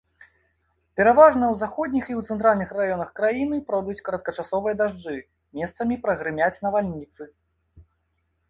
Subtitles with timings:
[0.99, 5.17] Пераважна ў заходніх і ў цэнтральных раёнах краіны пройдуць кароткачасовыя дажджы,
[5.61, 7.23] месцамі прагрымяць навальніцы.